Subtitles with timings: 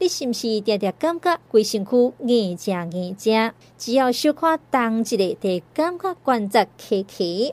[0.00, 3.52] 你是毋是常常感觉规身躯硬正硬正？
[3.76, 7.52] 只要小可动一下，就感觉关节起起，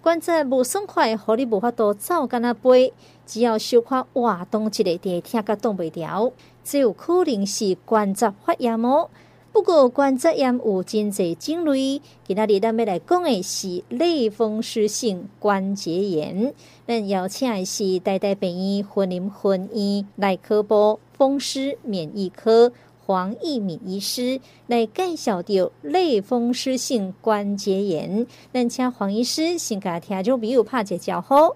[0.00, 2.94] 关节无爽快，互你无法度走干那背。
[3.26, 6.32] 只要小可活动一下，就会痛甲动袂牢，
[6.64, 9.10] 这有可能是关节发炎哦。
[9.52, 16.54] 不过关节炎有真侪种类，今仔日咱要来讲的是类风湿性关节炎。
[16.86, 22.72] 咱邀请的是台大病院云林分院内科部风湿免疫科
[23.06, 28.26] 黄益敏医师来介绍到类风湿性关节炎。
[28.52, 31.54] 咱请黄医师先甲听众朋友拍个招呼。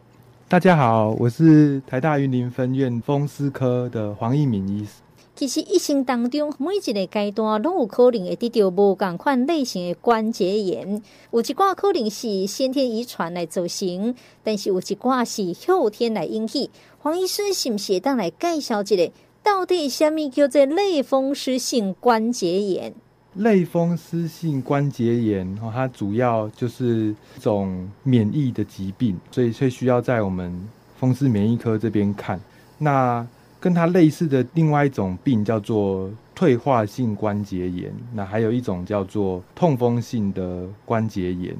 [0.48, 5.02] 大家好，我是台大云林分院风湿科的黄益敏医师。
[5.34, 11.02] 其实一生当中每一个阶段拢有可能会得到无同款类型的关节炎，
[11.32, 16.70] 有一寡可能是先天遗传来造成，但是有一寡是后天来引起。
[17.00, 19.12] 黄医师是不是当来介绍一个
[19.46, 22.92] 到底什么叫做类风湿性关节炎？
[23.34, 32.40] 类风湿性关节炎，哦它主要就是一种免疫的疾病，所以会需要在我们风湿免疫科这边看。
[32.78, 33.24] 那
[33.60, 41.54] 跟它类似的另外一种病叫做退化性关节炎，那还有一种叫做痛风性的关节炎，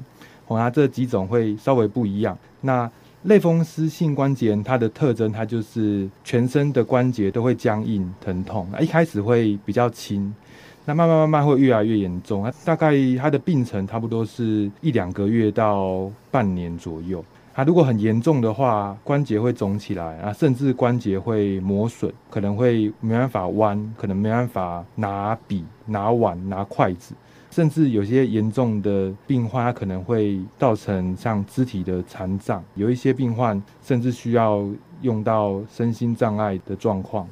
[0.47, 2.37] 哦，它这几种会稍微不一样。
[2.59, 2.91] 那
[3.23, 10.33] 类风湿性关节炎它的特征，它就是全身的关节都会僵硬疼痛，一开始会比较轻，
[10.85, 17.23] 那慢慢慢慢会越来越严重，大概它的病程差不多是一两个月到半年左右。
[17.53, 27.15] 它如果很严重的话，关节会肿起来啊，甚至关节会磨损，可能会没办法弯，可能没办法拿笔、拿碗、拿筷子，
[27.57, 34.63] 甚至有些严重的病患，它可能会造成像肢体的残障，有一些病患甚至需要
[35.01, 37.27] 用到身心障碍的状况。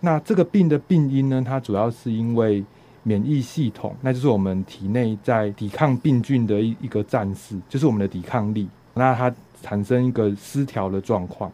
[0.00, 2.62] 那这个病的病因呢，它主要是因为
[3.04, 8.68] 免疫系统，那就是我们体内在抵抗病菌的一一个战士，就是我们的抵抗力。
[8.92, 11.50] 那它产生一个失调的状况，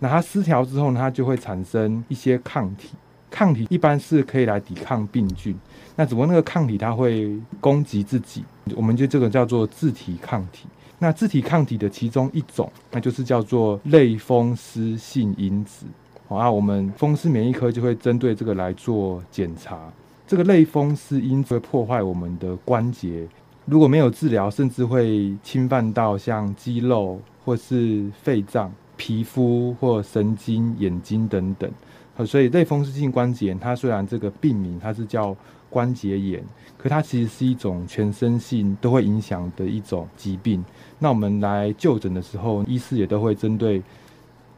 [0.00, 2.96] 那它失调之后呢，它就会产生一些抗体。
[3.30, 5.56] 抗体一般是可以来抵抗病菌，
[5.96, 10.66] 那只不过那个抗体它会攻击自己，我们就这个叫做自体抗体。
[10.98, 15.86] 那自体抗体的其中一种，那就是叫做类风湿性因子。
[16.28, 19.78] 好啊，我们风湿免疫科就会针对这个来做检查。
[20.26, 23.26] 这个类风湿因子会破坏我们的关节，
[23.64, 27.20] 如果没有治疗，甚至会侵犯到像肌肉。
[27.42, 35.34] 或是肺脏、皮肤或神经、眼睛等等，所以类风湿性关节炎，它虽然这个病名它是叫
[35.70, 36.44] 关节炎，
[36.76, 40.62] 可它其实是一种全身性都会影响的一种疾病。
[40.98, 43.82] 那我们来就诊的时候，医师也都会针对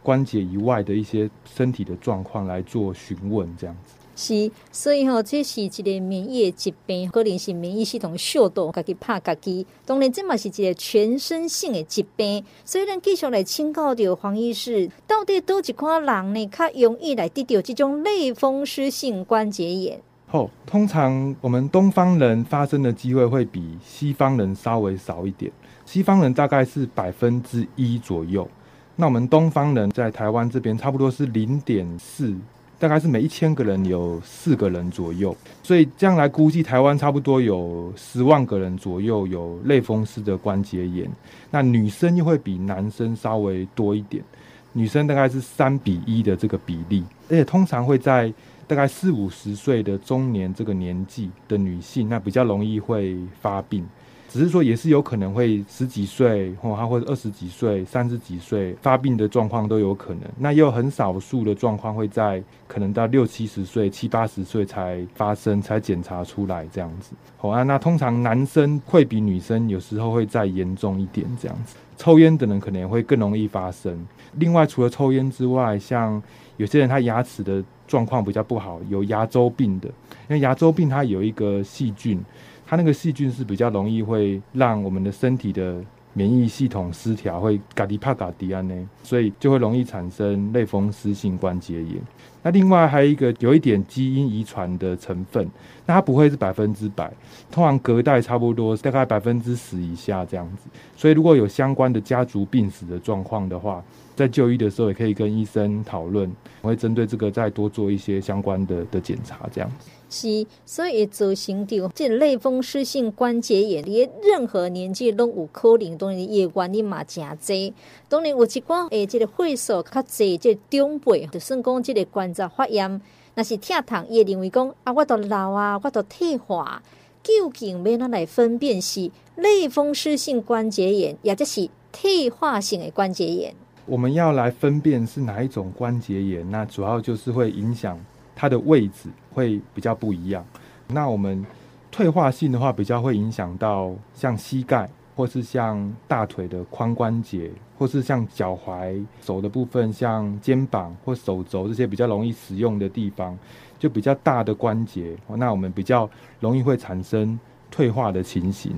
[0.03, 3.95] 关节以外的一些身体的状况来做询问，这样子。
[4.15, 9.67] 是，所以吼、哦，这是一个免疫的疾病，可能是免疫系统受到家己拍家己。
[9.87, 12.45] 当然，这嘛是一个全身性的疾病。
[12.63, 20.01] 所以，咱继续来请教到黄医师，到底多几款人呢，较容易来得到这种类风湿性关节炎？
[20.33, 25.53] 后，通常我们东方人发生的机会会比西方人稍微少一点，
[25.85, 28.49] 西方人大概是百分之一左右，
[28.97, 32.35] 那我们东方人在台湾这边差不多是零点四。
[32.79, 41.09] 大概是每一千个人有四个人左右，所以这样来估计，台湾差不多有十万个人左右有类风湿的关节炎。
[41.53, 44.25] 那女生又会比男生稍微多一点，
[44.73, 48.35] 女生大概是三比一的这个比例，而且通常会在
[48.67, 53.87] 大概四五十岁的中年这个年纪的女性，那比较容易会发病。
[54.29, 60.23] 只是说，也是有可能会十几岁，或或者二十几岁、三十几岁发病的状况都有可能。
[60.39, 67.13] 那也有很少数的状况会在可能到六七十岁、七八十岁才发生，才检查出来这样子。
[67.37, 71.77] 好啊，那通常男生会比女生有时候会再严重一点这样子。
[71.99, 74.03] 抽烟的人可能会更容易发生。
[74.37, 76.21] 另外，除了抽烟之外，像
[76.57, 77.63] 有些人他牙齿的
[77.93, 82.19] 状况比较不好，有牙周病的，因为牙周病它有一个细菌。
[82.67, 85.77] 它那个细菌是比较容易会让我们的身体的
[86.15, 92.01] 免疫系统失调，会嘎迪帕嘎迪安呢，所以就会容易产生类风湿性关节炎。
[92.43, 95.49] 那另外还有一个有一点基因遗传的成分，
[95.87, 97.11] 那它不会是百分之百，
[97.51, 100.69] 通常隔代差不多大概百分之十以下这样子。
[100.97, 103.83] 所以如果有相关的家族病史的状况的话，
[104.17, 106.31] 在就医的时候也可以跟医生讨论，
[106.61, 109.89] 我会针对这个再多做一些相关的的检查这样子。
[110.13, 117.73] 是，所以造成掉这类风湿性关节炎，你任何年纪都有可能，当然也原因嘛真侪。
[118.09, 123.01] 当然有一寡诶，这个岁数较侪，这个长辈就算讲这个关节发炎，
[123.35, 126.83] 那是疼痛，伊会认为讲啊，我都老啊，我都退化，
[127.23, 133.55] 究竟要哪来分辨是类风湿性关节炎，也就是退化性的关节炎？
[133.87, 137.99] 我们要来分辨是哪一种关节炎，那主要就是会影响
[138.43, 140.45] 它的位置会比较不一样。
[140.89, 141.47] 那我们
[141.93, 144.91] 退化性的话，比较会影响到像膝盖。
[145.15, 153.39] 或是像大腿的髋关节，或是像脚踝、手的部分，像肩膀或手肘这些比较容易使用的地方，
[153.79, 156.09] 就比较大的关节，那我们比较
[156.41, 157.39] 容易会产生
[157.71, 158.73] 退化的情形。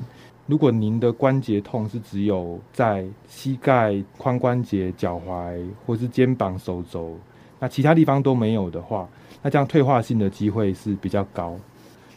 [0.46, 7.16] 如果您的关节痛是只有在膝盖、髋关节、脚踝或是肩膀、手肘，
[7.64, 9.08] 那其他地方都没有的话，
[9.40, 11.56] 那这样退化性的机会是比较高。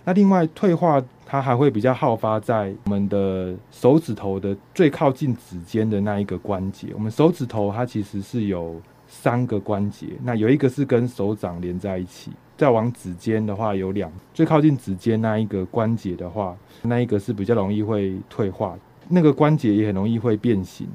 [0.03, 6.89] 那另外退化，它还会比较好发在我们的手指头的最靠近指尖的那一个关节。
[6.93, 8.75] 我们手指头它其实是有
[9.07, 18.77] 三个关节，那有一个是跟手掌连在一起，再往指尖的话有两，最靠近指尖那一个关节的话，那一个是比较容易会退化，
[19.07, 20.85] 那个关节也很容易会变形。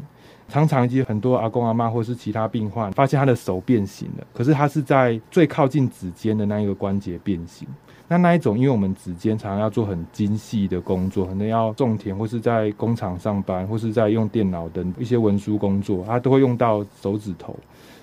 [0.52, 7.66] 常常其实很多阿公阿妈或是其他病患发现他的手变形了，可是他是在最靠近指尖的那一个关节变形。
[8.06, 17.56] 那那一种，因为我们指尖常常要做很精细的工作，可能要种田或是在工厂上班，或是在用电脑等一些文书工作，它都会用到手指头，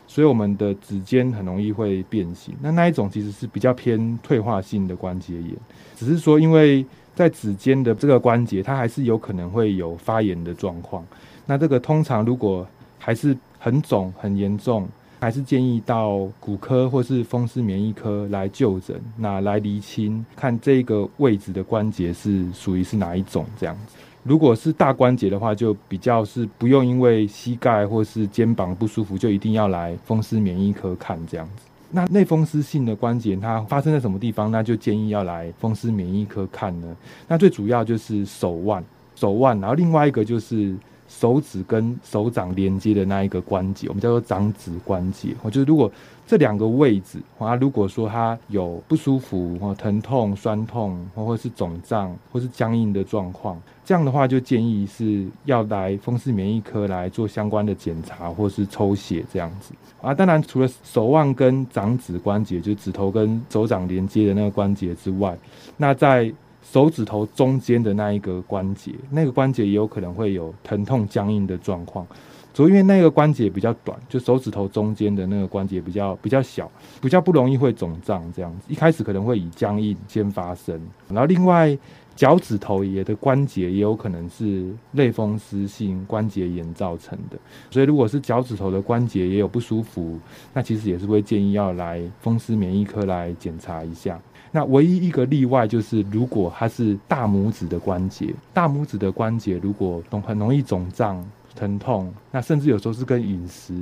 [0.08, 2.56] 所以我们的指尖很容易会变形。
[2.60, 5.56] 那那一种其实是比较偏退化性的关节炎，
[5.96, 11.06] 只是说因为在指尖的这个关节，它还是有可能会有发炎的状况。
[11.50, 12.66] 那这个通常如果
[13.00, 14.88] 还是很肿很严重。
[15.22, 23.98] 还是建议到骨科或是风湿免疫科来就诊，那来厘清看这个位置的关节是属于是哪一种这样子。
[24.24, 31.64] 如果是大关节的话，就比较是不用因为膝盖或是肩膀不舒服就一定要来风湿免疫科看这样子。
[31.92, 34.50] 那类风湿性的关节它发生在什么地方？
[34.50, 36.96] 那就建议要来风湿免疫科看呢。
[37.28, 38.82] 那最主要就是手腕，
[39.18, 40.74] 手腕，然后另外一个就是。
[41.10, 45.36] 手指跟手掌连接的那一个关节，我们叫做掌指关节。
[45.42, 45.92] 我觉得如果
[46.26, 59.74] 这两个位置，啊，如果说它有不舒服、或疼痛、酸痛，或者是肿胀，或是僵硬的状况，这样的话就建议是要来风湿免疫科来做相关的检查，或是抽血这样子。
[60.02, 65.36] 啊，当然除了手腕跟掌指关节，就指头跟手掌连接的那个关节之外，
[65.76, 66.32] 那在
[66.72, 72.06] 手指头中间的那一个关节，那个关节也有可能会有疼痛、僵硬的状况。
[72.54, 76.70] 主要因为那个关节比较短，就手指头中间的那个关节比较比较小，
[77.02, 78.66] 比较不容易会肿胀这样子。
[78.68, 81.76] 一开始可能会以僵硬先发生，然后另外
[82.16, 87.38] 脚趾头也的关节也有可能是类风湿性关节炎造成的。
[87.72, 90.20] 所以如果是脚趾头的关节也有不舒服，
[90.54, 94.20] 那其实也是会建议要来风湿免疫科来检查一下。
[94.52, 101.24] 那唯一一个例外就是，如果它是大拇指的关节，大拇指的关节如果很容易肿胀、
[101.56, 103.74] 疼痛，那甚至有时候是跟饮食，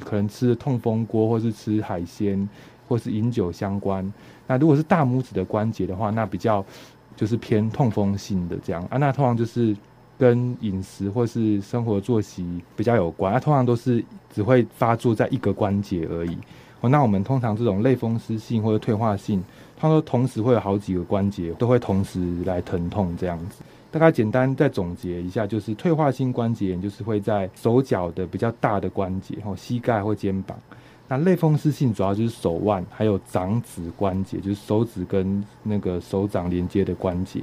[0.00, 2.48] 可能吃痛风锅，或是吃海鲜，
[2.88, 4.12] 或是饮酒相关。
[4.48, 6.64] 那如果是大拇指的关节的话，那比较
[7.14, 8.98] 就是偏痛风性的这样啊。
[8.98, 9.76] 那通常就是
[10.18, 12.44] 跟饮食或是生活作息
[12.74, 16.36] 比较有关，那通常都是只会发作在一个关节而已。
[16.80, 19.42] 哦，那我们通常这种类风湿性或者退化性。
[19.78, 23.62] 它说，同时会有好几个关节都会同时来疼痛，这样子。
[23.90, 30.58] 大概简单再总结一下，就是退化性关节炎就是会在手脚的比较大的关节，或膝盖或肩膀。
[31.08, 37.42] 那类风湿性主要就是手腕，还有掌指关节，就是手指跟那个手掌连接的关节。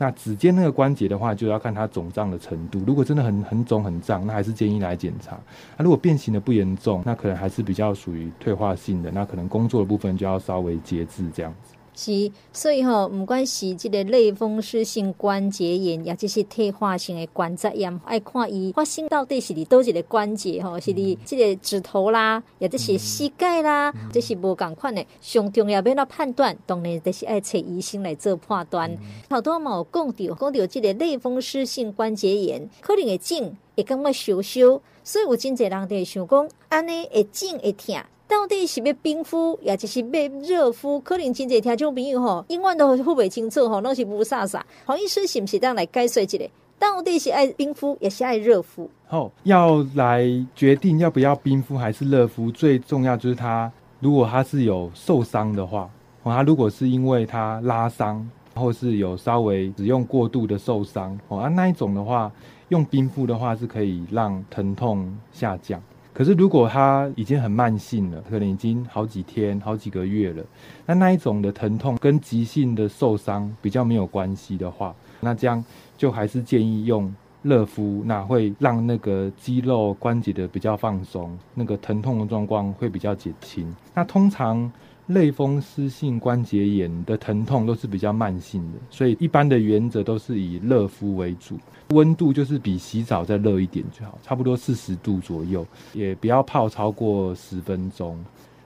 [0.00, 2.80] 那指尖那个关节的话，就要看它肿胀的程度。
[2.86, 5.36] 如果真的很很肿很胀，那还是建议来检查。
[5.76, 11.74] 那如果变形的不严重，那可能还是比较属于退化性的，那可能工作的部分就要稍微节制这样子。
[12.00, 25.04] 是，所以吼，不管是即个类风湿性关节炎，也就是退化性的关节炎，爱看伊发生到底是伫倒一个关节吼，是伫即个指头啦，也就是膝盖啦，嗯、这是无共款的。
[25.20, 28.96] 上重要要来判断，当然就是爱找医生来做判断。
[29.28, 37.96] 好多嘛有讲到，讲到即个类风湿性关节炎，可能会肿，会感觉烧烧，所以有真侪人就会想讲，安尼会肿会痛。
[38.28, 41.00] 到底是要冰敷，也就是要热敷？
[41.00, 44.60] 可能真济听众朋友吼，永远都分不清楚吼，拢是雾煞煞。
[44.84, 46.38] 黄医师是不是当来解说一下？
[46.78, 48.88] 到底是爱冰敷，也是爱热敷？
[49.06, 55.90] 好，要来决定要不要冰敷还是热敷，最重要就是他如果他是有受伤的话，
[56.22, 62.30] 哦，他如果是因为他拉伤，或是有稍微使用过度的受伤，哦，啊那一种的话，
[62.68, 65.82] 用冰敷的话是可以让疼痛下降。
[66.18, 70.42] 可是如果他已经很慢性了，可能已经好几天、好几个月了，
[70.84, 75.64] 那那一种的疼痛跟急性的受伤比较没有关系的话，那这样
[75.96, 83.72] 就还是建议用热敷，那会让那个肌肉关节的比较放松，那个疼痛的状况会比较减轻。
[83.94, 84.68] 那通常。
[85.08, 91.58] 类风湿性关节炎的疼痛都是比较慢性的，所以一般的原则都是以热敷为主，
[91.90, 98.18] 温度就是比洗澡再热一点就好，差不多四十度左右，也不要泡超过十分钟。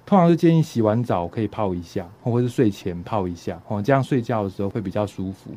[0.05, 5.53] 通常是建议洗完澡可以泡一下，或者是睡前泡一下，哦，这样睡觉的时候会比较舒服。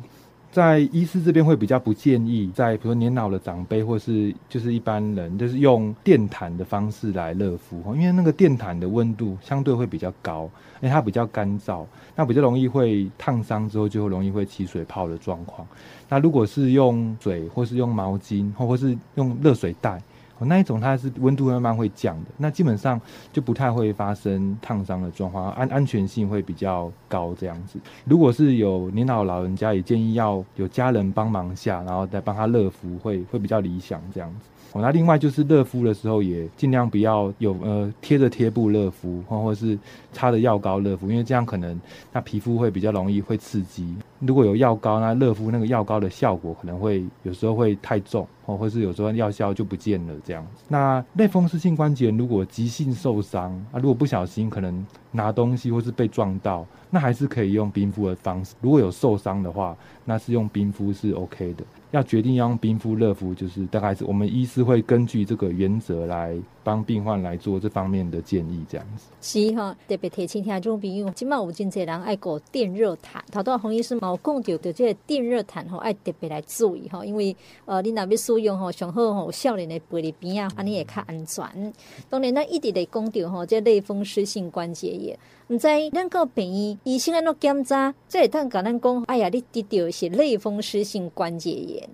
[0.56, 10.48] 在医师这边会比较不建议，在比如说年老的长辈或是就是一般人，就是用电毯的方式来热敷，因为那个电毯的温度相对会比较高，
[10.80, 11.84] 因为它比较干燥，
[12.14, 15.68] 那比较容易会烫伤之后就会容易会起水泡的状况。
[16.08, 20.00] 那如果是用水或是用毛巾或或是用热水袋。
[20.40, 23.00] 那一种它是温度慢慢会降的，那基本上
[23.32, 27.78] 就不太会发生烫伤的状况，安安全性会比较高这样子。
[28.04, 34.48] 如果是有年老老人家，也建议要有家人帮忙下，然后再帮他热敷，会会比较理想这样子。
[34.72, 39.78] 哦，那另外就是热敷的时候也尽量不要有呃贴着贴布热敷，或或是
[40.12, 41.80] 擦着药膏热敷，因为这样可能
[42.12, 43.94] 那皮肤会比较容易会刺激。
[44.20, 50.46] 如果有药膏，那热敷那个药膏的效果可能会有时候会太重，哦，或是有时候药效就不见了这样。
[50.68, 58.54] 那类风湿性关节如果急性受伤啊，如果不小心可能拿东西或是被撞到，那还是可以用冰敷的方式。
[58.60, 61.64] 如果有受伤的话，那是用冰敷是 OK 的。
[61.92, 69.06] 要决定要用冰敷、热敷，就是大概是我们医师会根据这个原则来帮病患来做这方面的建议，这样子。
[69.22, 81.72] 是哈，特别提醒听众朋友，今麦有真侪人爱过电热毯，头拄洪医师嘛有讲到，就这个电热毯吼爱特别来注意吼，因为呃，你若要使用吼，上好吼，少年的陪里边啊，安尼会较安全。
[82.08, 91.88] 当然，咱一直咧讲到吼，这类风湿性关节炎，毋知咱到病医医生安怎检查，这会当甲咱讲，哎呀，你得到是类风湿性关节炎。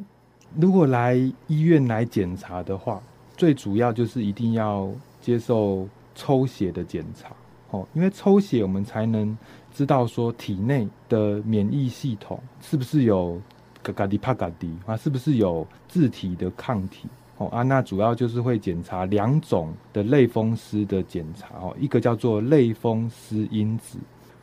[0.59, 1.15] 如果来
[1.47, 3.03] 医院来检查的话。
[3.35, 4.89] 最主要就是一定要
[5.21, 7.35] 接受抽血的检查，
[7.71, 9.37] 哦，因为抽血我们才能
[9.73, 13.41] 知道说体内的免疫系统是不是有
[13.83, 23.99] 嘎嘎迪帕嘎迪啊，是不是有自体的抗体，哦啊，那主要就是会检查两种的类风湿的检查，哦，一个叫做类风湿因子，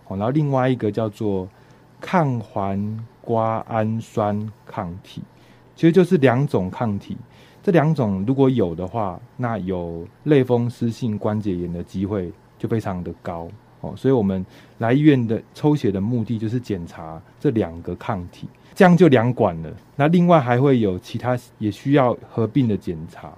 [0.07, 1.47] 哦，然后另外一个叫做
[2.01, 5.21] 抗环瓜氨酸抗体，
[5.75, 7.15] 其实就是两种抗体。
[7.61, 13.47] 这两种如果有的话，那有类风湿性关节炎的机会就非常的高。
[13.81, 13.93] 哦。
[13.95, 14.45] 所以我们
[14.77, 19.71] 来医院的抽血的目的就是检查这两个抗体，这样就两管了。
[19.95, 23.31] 那另外还会有其他也需要合并的检查，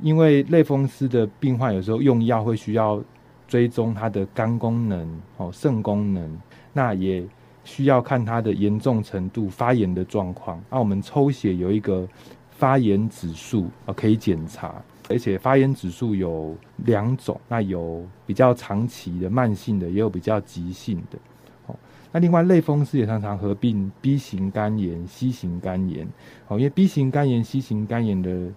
[0.00, 3.02] 因为类风湿的病患有时候用药会需要
[3.46, 6.38] 追踪他的肝功能哦、肾功能，
[6.72, 7.24] 那也
[7.64, 10.62] 需要看他的严重程度、发炎的状况。
[10.70, 12.08] 那我们抽血有一个。
[12.50, 21.18] 发炎指数啊，可以检查，而且发炎指数有两种，那有比较长期的慢性的，也有比较急性的。
[21.66, 21.76] 哦，
[22.12, 26.06] 那另外类风湿也常常合并 B 型肝炎、C 型肝炎。
[26.48, 28.52] 哦，因为 B 型肝炎、C 型肝炎的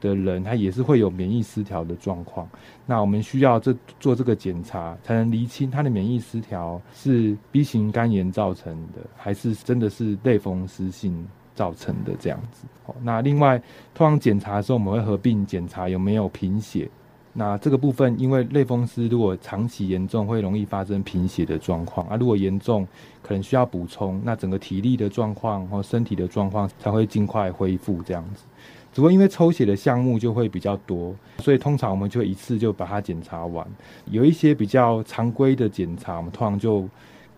[0.00, 2.48] 的人，他也是会有免疫失调的状况。
[2.86, 13.60] 那我们需要这做这个检查，才能厘清他的免疫失调是 B 型肝炎造成的，还是真的是类风湿性造成的这样子，好，那另外
[13.94, 16.88] 通常检查的时候，我们会合并检查有没有贫血。
[17.32, 22.16] 那这个部分，因为类风湿如果长期严重，会容易发生贫血的状况啊。
[22.16, 22.86] 如果严重，
[23.22, 28.44] 可能需要补充，那整个体力的状况或身体的状况才会尽快恢复这样子。
[28.92, 33.64] 只不过因为抽血的项目就会比较多，所以通常我们就一次就把它检查完。
[34.06, 36.88] 有一些比较常规的检查，我们通常就。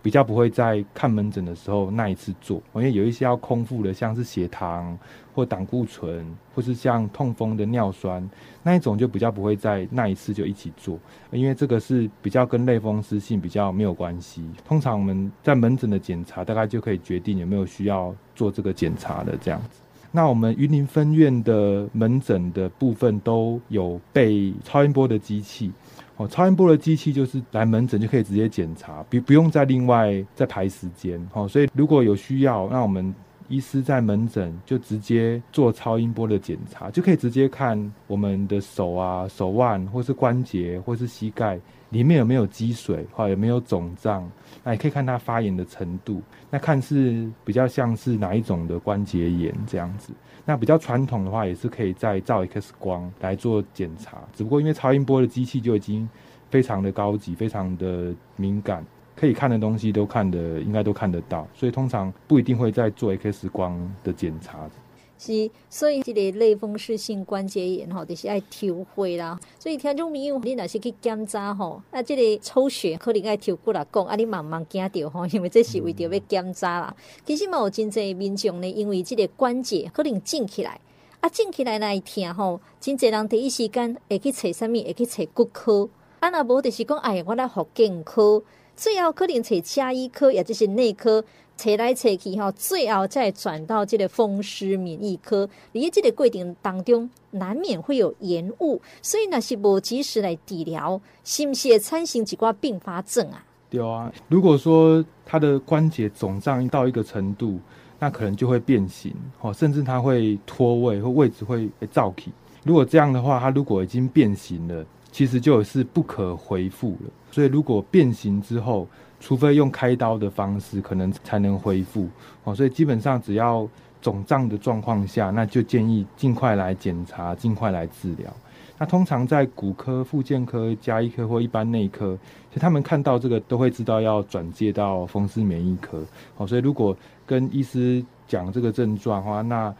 [0.03, 4.95] 比较不会在看门诊的时候那一次做，因为有一些要空腹的，像是血糖
[5.33, 8.29] 或胆固醇，或是像痛风的尿酸
[8.61, 10.99] 那一种，就比较不会在那一次就一起做，
[11.31, 14.45] 因为这个是比较跟类风湿性比较没有关系。
[14.67, 19.79] 通常我们在门诊的检查，大概就可以决定有没有需要做这个检查的这样子。
[20.11, 25.71] 那我们云林分院的门诊的部分都有备超音波的机器。
[26.17, 31.19] 哦，超音波的机器就是来门诊就可以直接检查，不不用再另外再排时间。
[31.33, 33.13] 哦，所以如果有需要，那我们
[33.47, 41.59] 医师在门诊就直接做超音波的检查，就可以直接看我们的手啊、手腕，或是关节，或是膝盖
[41.89, 44.29] 里面有没有积水，或有没有肿胀。
[44.63, 50.13] 那也可以看它发炎的程度，那看是比较像是哪一种的关节炎这样子。
[50.45, 56.07] 那比较传统的话，也是可以再照 X 光来做检查，只不过因为超音波的机器就已经
[56.49, 58.85] 非常的高级，非常的敏感。
[59.23, 64.69] 可以看的东西都看得，应该都看得到，所以通常不一定会再做 X 光的检查。
[65.17, 69.39] 是，所以这个类风湿性关节炎吼，就是爱抽血啦。
[69.57, 76.93] 所以听众朋友，你若是去检查吼，啊，这个抽血可能爱抽骨来讲，啊，你慢慢惊到吼，因为这是为着要检查啦。
[77.25, 80.77] 其实嘛，有真侪民众呢，因为这个关节可能肿起来，
[81.21, 84.83] 啊，肿起来来听吼，真侪人第一时间会去找什么？
[84.83, 85.87] 会去找骨科。
[86.19, 88.43] 啊，那无就是讲，哎，我来复健科。
[88.75, 91.23] 最后可能找加医科，也就是内科，
[91.55, 95.47] 找来找去哈，最后再转到这个风湿免疫科。
[95.71, 103.45] 你这个过程当中，难免会有延误，所以那是无及时来治疗，是不是会产生几挂并发症啊？
[103.69, 107.59] 对啊，如果说他的关节肿胀到一个程度，
[107.99, 112.31] 那可能就会变形，哦，甚至他会脱位或位置会胀起。
[112.63, 114.85] 如果这样的话，他如果已经变形了。
[115.13, 118.87] 其实就是不可回复了，所以如果变形之后，
[119.19, 122.09] 除非用开刀的方式，可能才能恢复
[122.43, 122.55] 哦。
[122.55, 123.69] 所以基本上只要
[124.01, 128.33] 肿胀的状况下，那就建议尽快来检查，尽快来治疗。
[128.79, 132.17] 那通常在骨科、复健科、加医科或一般内科，
[132.49, 136.03] 其实他们看到这个都会知道要转介到风湿免疫科。
[136.37, 139.71] 哦，所以如果跟医师讲这个症状的话，那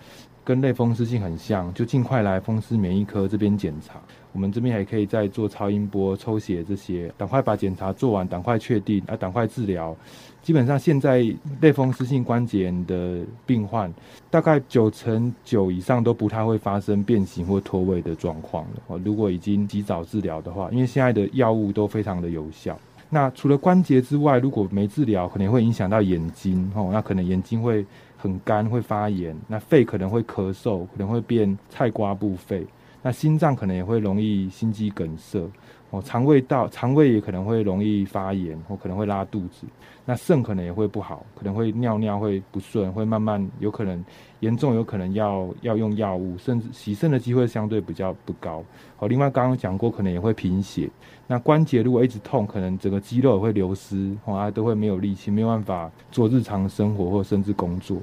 [0.44, 4.00] 跟类风湿性很像，就尽快来风湿免疫科这边检查。
[4.34, 9.96] 我们这边还可以再做超音波、抽血这些，赶快把检查做完，赶快确定啊，赶快治疗。
[10.42, 11.26] 基本上现在
[11.62, 13.94] 类风湿性关节炎的病患，
[14.30, 18.98] 大概九成九以上都不太会发生变形或脱位的状况了。
[19.06, 22.78] 如果已经及早治疗的话，因为现在的药物都非常的有效。
[23.10, 27.86] 那除了关节之外，如果没治疗，可能会影响到眼睛哦，那可能眼睛会
[28.18, 29.34] 很干，会发炎。
[29.48, 32.66] 那肺可能会咳嗽，可能会变菜瓜布肺。
[33.04, 35.46] 那心脏可能也会容易心肌梗塞，
[35.90, 39.68] 哦，肠胃道肠胃也可能会容易发炎，或可能会拉肚子。
[40.06, 44.04] 那肾可能也会不好，可能会尿尿会不顺，会慢慢有可能
[44.40, 48.64] 严重，有可能要要用药物，甚至洗肾的机会相对比较不高。
[49.00, 50.90] 哦，另外刚刚讲过，可能也会贫血。
[51.28, 57.98] 那关节如果一直痛，可能整个肌肉也会流失，哦，啊，都会没有力气，没有办法做日常生活或甚至工作。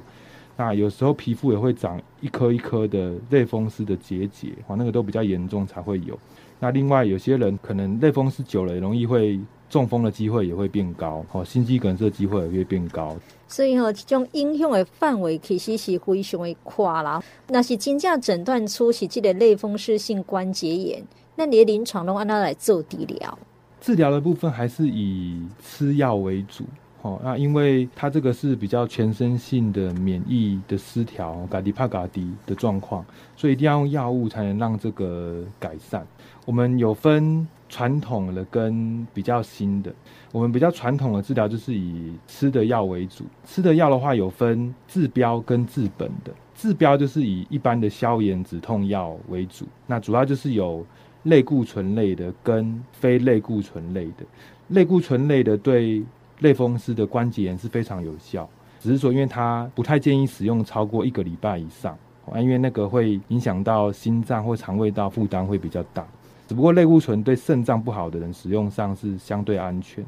[0.57, 6.17] 那有时候皮肤也会长一颗一颗的类风湿的结节，哦，那个都比较严重才会有。
[6.59, 13.15] 那另外有些人可能类风湿久了，也容易会中风的机会也会变高，哦，心肌梗塞的机会也会变高。
[13.47, 17.23] 所以吼，这种影响的范围其实是非常的宽啦。
[17.47, 21.03] 那是真正诊断出是这个类风湿性关节炎，
[21.35, 23.39] 那你的临床都按它来做治疗？
[23.79, 26.63] 治疗的部分还是以吃药为主。
[27.03, 33.03] 哦，那因为它这个是比较全身性的免疫的失调，嘎迪帕嘎迪的状况，
[33.35, 36.05] 所以一定要用药物才能让这个改善。
[36.45, 39.91] 我们有分传统的跟比较新的。
[40.31, 46.31] 我们比较传统的治疗就是以吃的药为主，吃的药的话有分治标跟治本的。
[46.55, 50.85] 治标就是以一般的消炎止痛药为主，那主要就是有
[51.23, 54.23] 类固醇类的跟非类固醇类的。
[54.67, 56.03] 类固醇类的对
[56.41, 58.47] 类风湿的关节炎是非常有效，
[58.79, 61.97] 只是说因为它不太建议使用超过一个礼拜以上，
[62.35, 66.05] 因为那个会影响到心脏或肠胃道负担会比较大。
[66.47, 70.03] 只不过类固醇对肾脏不好的人使用上是相对安全。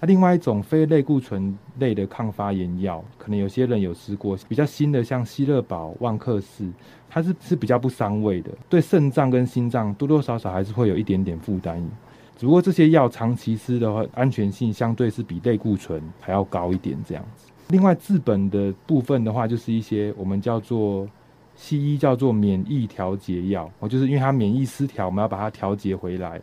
[0.00, 6.68] 那另外一种非类固醇类的抗发炎药，可能有些人有吃过，比较新的像希乐宝、万克氏，
[7.10, 11.80] 它是是比较不伤胃的，对肾脏跟心脏多多少少还是会有一点点负担。
[12.36, 17.46] 只不过这些药长期吃的话，安全性相对是比类固醇还要高一点这样子。
[17.68, 21.08] 另外治本的部分的话，就是一些我们叫做
[21.54, 26.40] 西医叫做免疫调节药，哦，就是因为它免疫失调，我们要把它调节回来。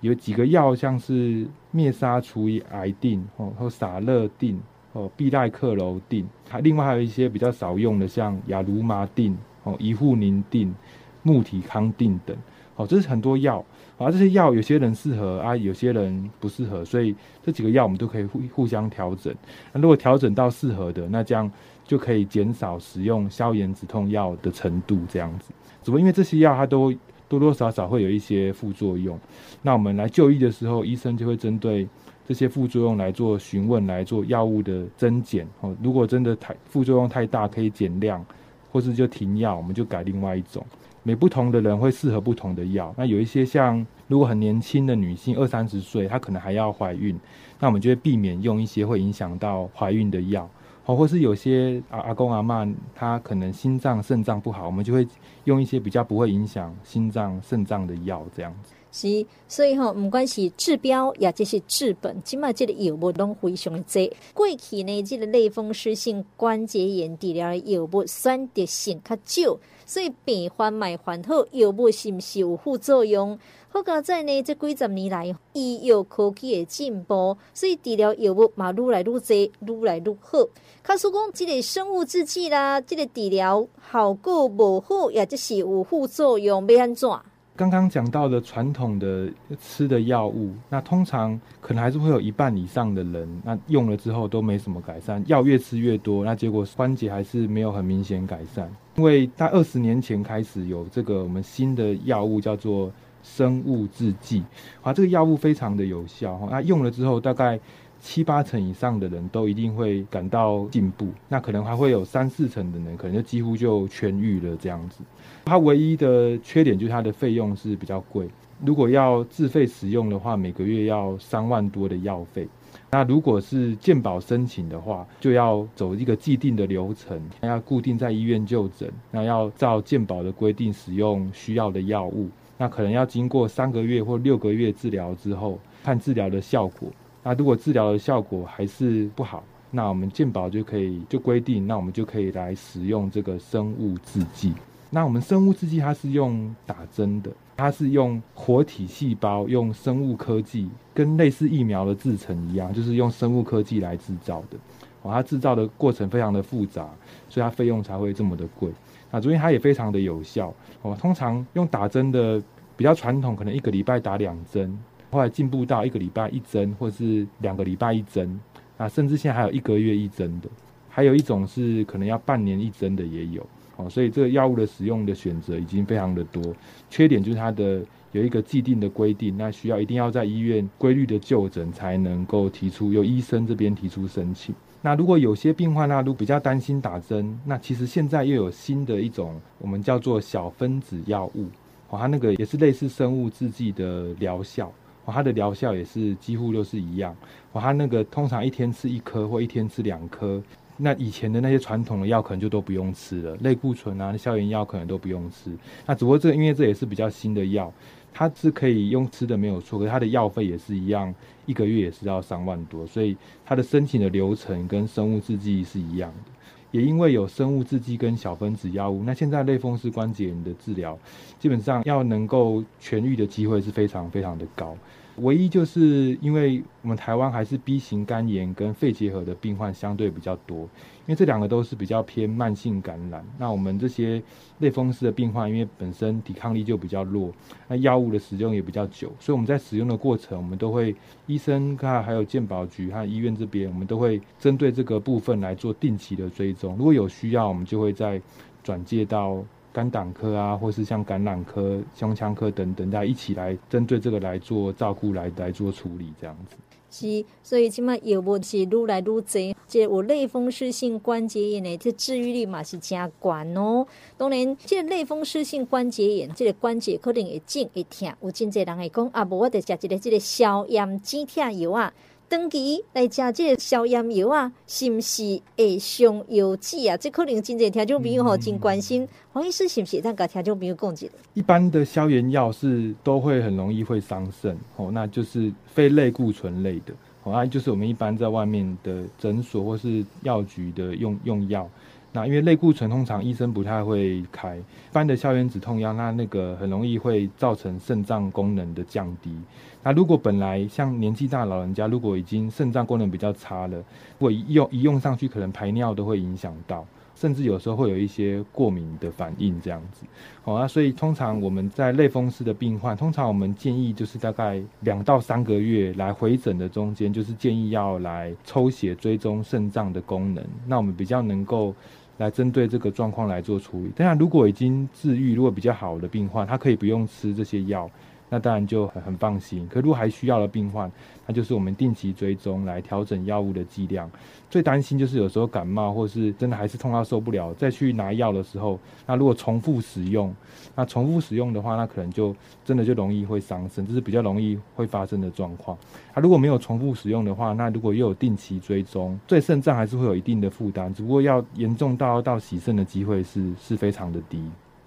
[0.00, 4.60] 有几个药像是灭杀除以癌定哦，或撒乐定
[4.92, 10.74] 哦，必赖克柔定，还另外还有一些比较少用的，像亚卢麻定哦、伊护宁定、
[11.22, 12.36] 穆体康定等。
[12.76, 13.64] 哦，这是很多药。
[14.04, 19.34] 啊，这些药有些人适合啊，有些人不适合，所以这几个药我们都可以互互相调整。
[19.72, 21.50] 那如果调整到适合的，那这样
[21.84, 25.52] 就可以减少使用消炎止痛药的程度，这样子。
[25.82, 26.92] 只不过因为这些药它都
[27.28, 29.18] 多多少少会有一些副作用，
[29.62, 31.86] 那我们来就医的时候，医生就会针对
[32.26, 35.46] 这些副作用来做询问，来做药物的增减。
[35.60, 38.24] 哦，如果真的太副作用太大，可以减量，
[38.70, 40.64] 或是就停药，我们就改另外一种。
[41.04, 42.92] 每不同的人会适合不同的药。
[42.98, 47.16] 那有一些像如果很年轻的女性，二三十岁，她可能还要怀孕，
[47.60, 50.50] 那我们就会避免用一些会影响到怀孕的药。
[50.86, 55.06] 哦，或是有些阿阿公阿嬷，他可能心脏肾脏不好，我们就会
[55.44, 58.74] 用一些比较不会影响心脏肾脏的药，这样子。
[58.92, 64.16] 是，所以吼，唔管是治标，也就是治本，起码这个药物拢非常的多。
[64.34, 73.38] 过去呢，这个类风湿性关节炎治疗的药物选择性较少，所以病患买还好，药物是不是有副作用？
[73.70, 80.38] 好在呢，这几十年来，医药科技的进步，所以治疗药物嘛愈来愈多，愈来愈好。
[80.82, 87.10] 卡说讲，这个生物制剂啦，这个治疗效果无好，也就是有副作用，要安怎？
[87.56, 89.28] 刚刚讲到的传统的
[89.60, 98.68] 吃的药物，那通常可能还是会有一半以上的人，那用了之后都没什么改善，药越吃越多，那结果关节还是没有很明显改善。
[98.96, 102.92] 因为在二十年前开始有这个我们新的药物叫做。
[103.26, 104.44] 生物制剂，
[104.82, 107.58] 啊，这个药物非常的有效哈，那用了之后，大概
[107.98, 115.02] 七八成以上的人都一定会感到进步，那可能还会有三四成的人，可能就几乎就痊愈了这样子。
[115.46, 118.28] 它唯一的缺点就是它的费用是比较贵，
[118.62, 122.46] 如果要自费使用的话，每个月要三万多的药费。
[122.94, 132.28] 那如果是健保申请的话，就要走一个既定的流程，要固定在医院就诊，那要照健保的规定使用需要的药物。
[132.56, 136.88] 那可能要经过三个月或六个月治疗之后，看治疗的效果。
[137.24, 144.54] 那如果治疗的效果还是不好，那我们健保就可以就规定，那我们就可以来使用这个生物制剂。
[144.90, 154.58] 那我们生物制剂它是用打针的，它是用活体细胞，用生物科技，跟类似疫苗的制成一样，就是用生物科技来制造的。
[155.02, 156.88] 哦，它制造的过程非常的复杂，
[157.28, 158.70] 所以它费用才会这么的贵。
[159.10, 160.96] 那所以它也非常的有效哦。
[160.98, 162.42] 通常用打针的
[162.76, 164.76] 比较传统，可能一个礼拜打两针，
[165.10, 168.40] 后来进步到一个礼拜一针，或是两个礼拜一针。
[168.76, 170.48] 那甚至现在还有一个月一针的，
[170.88, 173.88] 还有一种是可能要半年一针的也有哦。
[173.88, 176.42] 所以这个药物的使用的选择已经非常的多。
[176.90, 177.82] 缺点就是它的
[178.12, 184.54] 有一个既定的规定，那需要一定要在医院规律的就诊才能够提出，由医生这边提出申请。
[184.82, 191.46] 那如果有些病患啊，如果比较担心打针，那其实现在又有新的一种我们叫做小分子药物，
[191.88, 194.70] 哦，它那个也是类似生物制剂的疗效，
[195.06, 197.16] 哦，它的疗效也是几乎都是一样，
[197.52, 200.42] 哦，它那个通常一天吃一颗或一天吃两颗，
[200.76, 205.50] 那以前的那些传统的药可能就都不用吃了，类固醇啊、消炎药可能都不用吃，
[205.86, 207.72] 那只不过这因为这也是比较新的药。
[208.16, 211.12] 它是可以用吃的没有错，可是它的药费也是一样，
[211.46, 216.30] 一个月也是要三万多，所以它的申请的流程跟生物制剂是一样的。
[216.70, 220.96] 也因为有生物制剂跟小分子药物，那现在类风湿关节炎的治疗，
[221.40, 224.76] 基本上要能够痊愈的机会是非常非常的高。
[225.18, 233.24] 唯一就是因为我们台湾还是 B 型肝炎跟肺结核的病患相对比较多，因为这两个都是比较偏慢性感染。
[233.38, 234.20] 那我们这些
[234.58, 237.32] 类风湿的病患，因为本身抵抗力就比较弱，
[237.68, 240.94] 那药物的使用也比较久，所以我们在使用的过程，我们都会
[241.26, 246.76] 医生看还有健保局还有医院这边，我们都会针对这个部分来做定期的追踪。
[246.76, 248.20] 如果有需要，我们就会再
[248.62, 249.44] 转介到。
[249.74, 256.54] 肝胆科啊，或是像感染科、胸腔科等等，大家一起来针对这个来做照顾，来来做处理，这样子。
[256.90, 259.20] 是，所以起码药物是愈来愈多，
[259.66, 263.84] 这有类风湿性关节炎的，这治愈率嘛是加高哦。
[264.16, 271.92] 当然，这个类风湿性关节炎，这个关节可能会紧会痛，有真侪人会讲啊，无我得食一个这个消炎止痛药啊。
[272.34, 276.96] 长期来食这个消炎药啊，是不是会伤腰子啊？
[276.96, 280.00] 这可能真侪听众朋友吼真关心，黄医师是不是？
[280.00, 281.06] 咱甲听众朋友讲一下。
[281.34, 286.92] 一般的消炎药是都会很容易会伤肾哦，那就是非类固醇类的
[287.22, 291.70] 哦，那就是我们一般在外面的诊所或是药局的用用药。
[292.16, 299.36] 那因为类固醇通常医生不太会开，一般的消炎止痛药，那那个很容易会造成肾脏功能的降低。
[299.82, 303.84] 那如果本来像年纪大老人家，如果已经肾脏功能比较差了，如
[304.20, 310.06] 果一用一用上去，可能排尿都会影响到，甚至有时候会有一些过敏的反应这样子。
[310.44, 321.74] 好啊，所以通常我们在类风湿的病患，通常我们建议就是大概两到三个月来回诊的中间，就是建议要来抽血追踪肾脏的功能，那我们比较能够。
[322.16, 323.92] 来针对这个状况来做处理。
[323.96, 327.90] 当然，如果已经治愈，如果比较好的病患，他可以不用吃这些药，
[328.28, 329.66] 那当然就很很放心。
[329.68, 330.90] 可如果还需要的病患，
[331.26, 334.10] 那就是我们定期追踪来调整药物的剂量。
[334.50, 340.32] 最担心就是有时候感冒，或是真的还是痛到受不了，再去拿药的时候，那如果重复使用，
[340.76, 342.34] 那重复使用的话，那可能就
[342.64, 345.76] 真的就容易会伤肾，这是比较容易会发生的状况。
[346.14, 354.40] 那如果没有重复使用的话，那如果又有定期追踪，对肾脏还是会有一定的负担，只不过要严重到到洗肾的机会是是非常的低。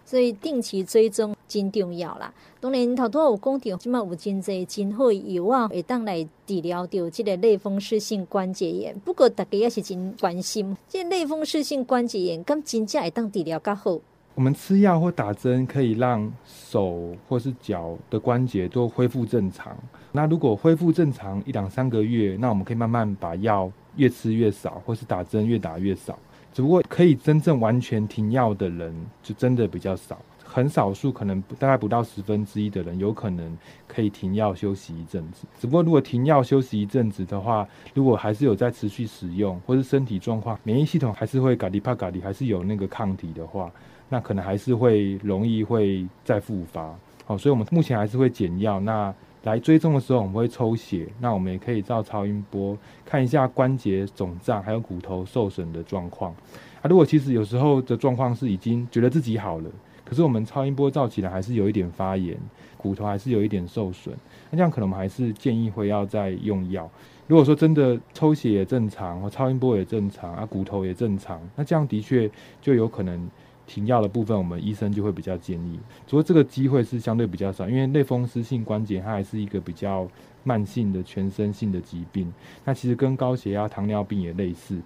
[0.08, 2.34] 所以定期追踪真重要啦。
[2.62, 8.98] 当然，头拄有讲到，即马有真济真好药啊，会当来治疗掉这个类风湿性关节炎。
[9.02, 14.00] 不过，大家也是真关心，这类风湿性关节炎，咁真正会当治疗较好？
[14.36, 19.76] 我们吃药或打针可以让手或是脚的关节都恢复正常。
[20.14, 26.18] 那如果恢复正常一两三个月，那我们可以慢慢把药越吃越少，或是打针越打越少。
[26.58, 28.92] 只不过可以真正完全停药的人，
[29.22, 33.56] 就真的比较少，很少数，可能大概不到十分之一的人，有可能
[33.88, 35.46] 可以停药休息一阵子。
[35.60, 43.72] 只不过如果停药休息一阵子的话，如果还是有在持续使用，或是身体状况、免疫系统还是会咖喱怕咖喱，还是有那个抗体的话，
[44.10, 46.92] 那可能还是会容易会再复发。
[47.26, 48.80] 好，所以我们目前还是会减药。
[48.80, 49.14] 那
[49.48, 56.34] 来追踪的时候，我们会抽血，那我们也可以照超音波看一下关节肿胀还有骨头受损的状况。
[56.82, 59.72] 啊，如果其实有时候的状况是已经觉得自己好了，
[60.04, 62.38] 可是我们超音波照起来还是有一点发炎，
[62.76, 64.14] 骨头还是有一点受损，
[64.52, 66.90] 那这样可能我们还是建议会要再用药。
[67.26, 72.30] 如果说真的抽血也正常，或超音波也正常，啊，骨头也正常，那这样的确
[72.62, 73.30] 就有可能。
[73.68, 75.78] 停药的部分，我们医生就会比较建议。
[76.08, 80.08] 不过这个机会是相对比较少，因为类风湿性关节它还是一个比较
[80.44, 82.34] 慢性的全身性的疾病。
[82.64, 84.80] 那其实跟高血压、糖尿病也类似，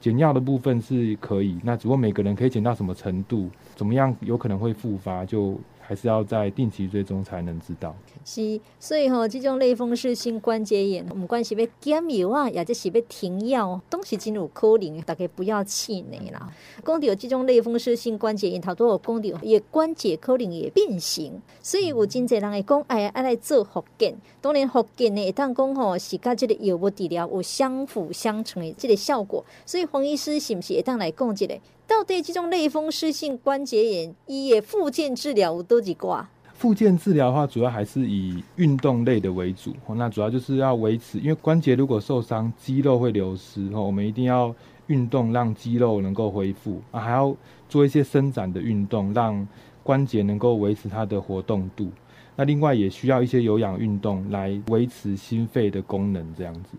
[0.00, 1.58] 减药的部分是可以。
[1.64, 7.94] 那只不过每个人可以减到什么程度，怎么样有可能会复发，就还是要在定期追踪才能知道。
[8.24, 15.02] 是，所以吼、哦，这种类风湿性关节炎，不管是要减药啊，也就是要停药，都是真有可能的。
[15.02, 16.52] 大家不要气馁啦。
[16.84, 24.16] 讲到这种类风湿性关节炎，头拄有讲到，也关节可能也变形，所以有真侪人会讲，哎呀，爱来做复健。
[24.40, 29.44] 当然，复健呢，当讲吼是甲这个药物治疗有相辅相成的这个效果。
[29.64, 31.56] 所以黄医师是不是会当来讲这个？
[31.88, 36.28] 到底这种类风湿性关节炎，伊的复健治疗有多几挂？
[36.54, 39.74] 复健治疗的话，主要还是以运动类的为主。
[39.88, 43.82] 那主要就是要维持，因为关节如果受伤，肌肉会流失哦。
[43.82, 44.54] 我们一定要
[44.86, 47.36] 运动，让肌肉能够恢复啊，还要
[47.68, 49.46] 做一些伸展的运动，让
[49.82, 51.90] 关节能够维持它的活动度。
[52.36, 56.70] 那另外也需要一些有氧运动来维持心肺的功能，这样子。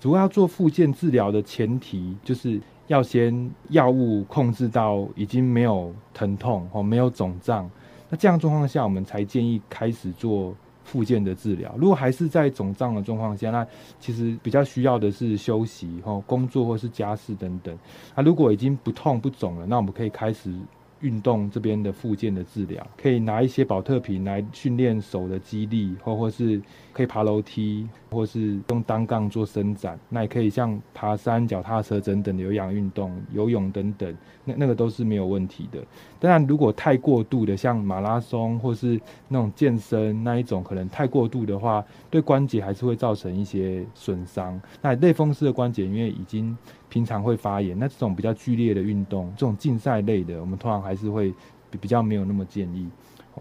[0.00, 7.70] 主要要做复健治疗的前提，就是要先药物控制到已经没有疼痛哦，没有肿胀。
[8.08, 11.74] 那这样状况下，我们才建议开始做复健的治疗。
[11.78, 13.66] 如果还是在肿胀的状况下，那
[13.98, 17.76] 其实比较需要的是休息、吼工作或是家事等等。
[18.14, 20.54] 那如果已经不痛不肿了，那我们可以开始
[21.00, 26.60] 运动这边的复健的治疗，可以拿一些保特瓶来训练手的肌力，或或是。
[26.96, 30.00] 可以爬楼梯，或是用单杠做伸展。
[30.08, 35.78] 那也可以像爬山、脚踏车等等的有氧运动、游泳等等，那那个都是没有问题的。
[36.18, 44.58] 当然，如果太过度的，像马拉松或是那种健身那一种，可能太过度的话，对关节还是会造成一些损伤。
[44.80, 46.56] 那类风湿的关节，因为已经
[46.88, 51.30] 平常会发炎，那这种比较剧烈的运动，这种竞赛类的，我们通常还是会
[51.70, 52.88] 比比较没有那么建议。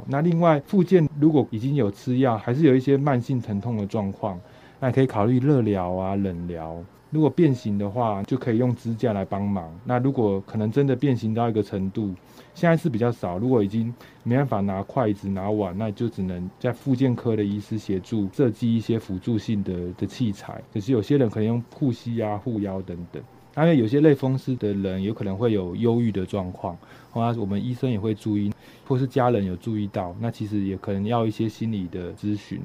[0.08, 4.40] 那另外，附件如果已经有吃药，还是有一些慢性疼痛的状况，
[4.80, 6.78] 那可以考虑热疗啊、冷疗。
[7.12, 9.74] 如果变形的话，就可以用支架来帮忙。
[9.86, 12.14] 那如果可能真的变形到一个程度，
[12.54, 13.38] 现在是比较少。
[13.38, 20.62] 如果已经没办法拿筷子、拿碗，那就只能在附件科的医师协助设计一些辅助性的的器材。
[20.74, 23.24] 可是有些人可能用护膝啊、护腰等等。
[23.58, 26.78] 因为有些类风湿的人有可能会有忧郁的状况，
[27.14, 28.52] 那我们医生也会注意，
[28.88, 32.62] 或是家人有注意到，那其实也可能要一些心理的咨询。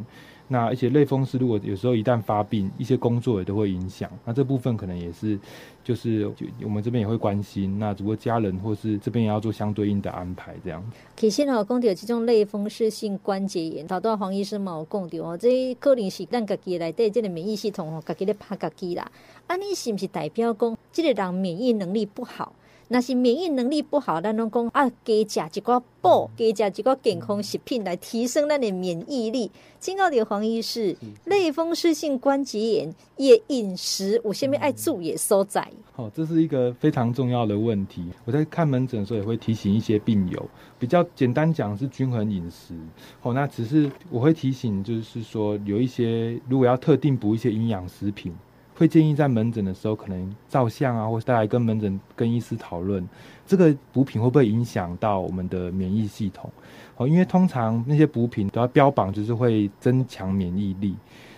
[0.52, 4.10] 那而且类风湿如果有时候一旦发病，一些工作也都会影响。
[4.24, 5.38] 那这部分可能也是，
[5.84, 7.78] 就是就我们这边也会关心。
[7.78, 10.84] 那只不过家人或是这边也要做相对应的安排，这样。
[11.16, 19.08] 其实哦，讲到这种类风湿性关节炎，头拄黄医生嘛有讲到哦，这可能是咱家己内底这个免疫系统哦，家己咧拍家己啦。
[19.46, 22.52] 安尼是不是代表讲，这个人免疫能力不好？
[22.92, 25.14] 那是免疫能力不好，咱拢讲啊，加
[25.48, 29.48] 食一寡补，加食一寡健康食品来提升咱的免疫力。
[29.78, 35.70] 警告的黄医师，类风湿性关节炎也饮食有啥物爱注意所在？
[35.92, 38.04] 好、哦，这是一个非常重要的问题。
[38.24, 42.74] 我在看门诊的时候也会提醒一些病友，比较简单讲是均衡饮食。
[43.20, 48.34] 好、哦，那只是我会提醒，就是说有一些如果要特定补一些营养食品。
[48.80, 53.06] 会建议在门诊的时候，可能照相啊，或是带来跟门诊跟医师讨论，
[53.46, 56.50] 这个补品会不会影响到我们的免疫系统？
[56.96, 60.96] 哦，因为通常那些补品都要标榜就是会增强免疫力，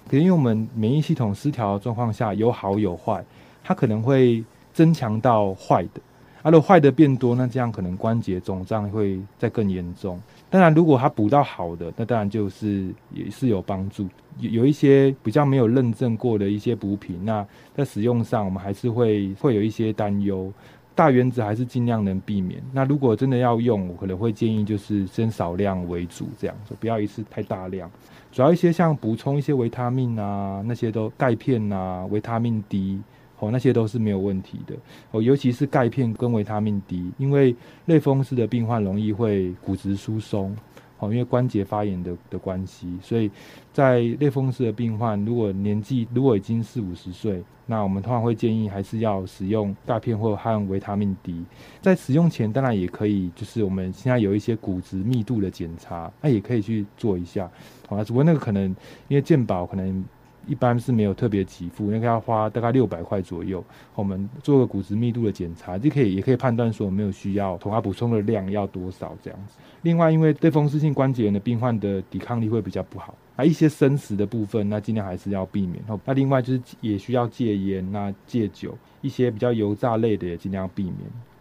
[0.09, 3.24] 可是因为我们免疫系统失调的状况下，有好有坏，
[3.64, 6.00] 它可能会增强到坏的。
[6.42, 10.20] 啊，如果坏的变多，那这样可能关节肿胀会再更严重。
[10.52, 14.06] 当然，如果它补到好的，那当然就是也是有帮助。
[14.38, 17.42] 有有一些比较没有认证过的一些补品，那
[17.74, 20.52] 在使用上我们还是会会有一些担忧。
[20.94, 22.62] 大原则还是尽量能避免。
[22.70, 27.90] 那如果真的要用，我可能会建议就是先少量为主，这样子不要一次太大量。
[28.30, 33.00] 主要一些像补充一些维他命啊，那些都钙片啊，维他命 D。
[33.42, 34.76] 哦，那些都是没有问题的
[35.11, 37.52] 哦，尤其是钙片跟维他命 D，因为
[37.87, 40.57] 类风湿的病患容易会骨质疏松，
[41.00, 43.28] 哦，因为关节发炎的的关系，所以
[43.72, 51.44] 在类风湿的病患，如果年纪如果已经四五十岁，那我们通常会建议还是要使用钙片或和维他命 D。
[51.81, 57.50] 在使用前，当然也可以，就是我们现在有一些骨质密度的检查，那也可以去做一下，
[57.88, 58.64] 啊，只不过那个可能
[59.09, 60.05] 因为健保可能。
[60.46, 63.62] 一般是没有特别给付，应该要花大概六百块左右。
[63.94, 69.59] 我们做个骨质密度的检查，就可以也可以判断说有没有需要，同它补充的量要多少这样子。
[69.83, 75.83] 另外，因为类风湿性关节炎的病患的抵抗力会比较不好，那，一些生食的部分，那尽量还是要避免。
[76.05, 80.96] 那另外就是也需要戒烟、那戒酒，一些比较油炸类的也尽量避免。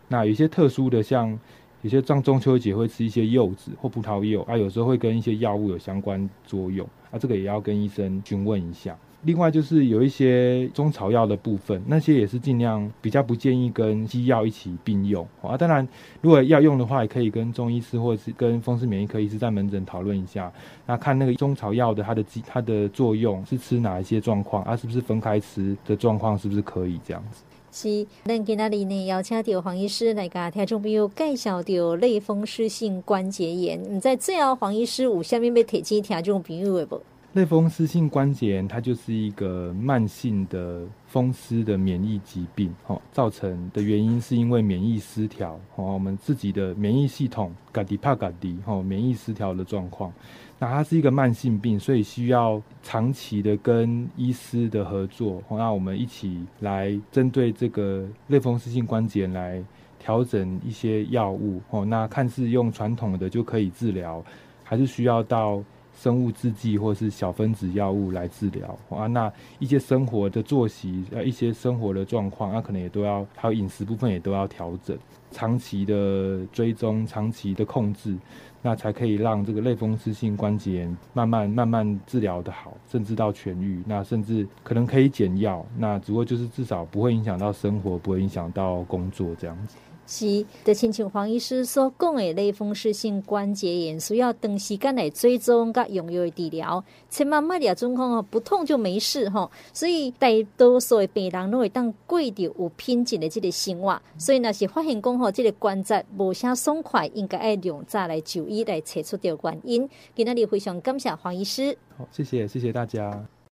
[0.08, 1.40] 那有些特殊的，像
[1.82, 6.88] 有些像中秋节会吃一些柚子或葡萄柚，啊，有时候会跟一些药物有相关作用。
[7.10, 8.96] 啊，这个也要跟医生询问一下。
[9.24, 15.56] 另外就是有一些中草药的部分，那些也是尽量比较不建议跟西药一起并用啊。
[15.56, 15.88] 当然，
[16.22, 20.52] 如果要用的话，也可以跟中医师或者是跟风湿免疫科医师在门诊讨论一下，
[20.88, 27.44] 那看那个中草药的它的它的作用是吃哪一些状况啊，是不是分开吃的状况，是不是可以这样子。
[27.74, 33.82] 是，咱今仔日呢邀请到黄医师来甲听众朋友介绍到类风湿性关节炎。
[33.82, 37.02] 唔知最后黄医师有下面要提醒听众朋友的不？
[37.32, 50.12] 类风湿性关节炎它就是一个慢性的风湿的免疫疾病，哦，造成的原因是因为免疫失调，哦，我们自己的免疫系统嘎迪帕嘎迪，哦，免疫失调的状况。
[50.62, 59.60] 那它是一个慢性病，所以需要长期的跟医师的合作，那我们一起来针对这个类风湿性关节炎来
[59.98, 61.60] 调整一些药物。
[61.72, 64.24] 哦，那看似用传统的就可以治疗，
[64.64, 65.64] 还是需要到
[65.96, 69.08] 生物制剂或是小分子药物来治疗啊？
[69.08, 74.96] 那一些生活的作息，呃，一些生活的状况，那可能也都要，还有饮食部分也都要调整，
[75.32, 78.16] 长期的追踪，长期的控制。
[78.62, 83.82] 那才可以让这个类风湿性关节炎慢慢慢慢治疗的好，甚至到痊愈。
[83.86, 85.66] 那甚至可能可以减药。
[85.78, 89.78] 那只不过就是至少不会影响到生活，不会影响到工作这样子。
[90.12, 99.50] 是的，亲像黄医师所讲的，类风湿性关节炎需要长时间来追踪甲用药治疗，千万莫了状况哦，不痛就没事吼。
[99.72, 104.02] 所以大多数的病人都会当过着有品质的这个生活。
[104.18, 109.90] 所以若是发现讲吼，这个关节无啥爽快，应该要量早来就医来找出掉原因。
[110.14, 113.26] 今天你非常感谢黄医师，好，谢谢谢谢大家。